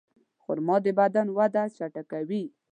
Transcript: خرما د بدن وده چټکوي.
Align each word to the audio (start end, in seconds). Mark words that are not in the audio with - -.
خرما 0.43 0.75
د 0.83 0.87
بدن 0.99 1.27
وده 1.37 1.63
چټکوي. 1.77 2.43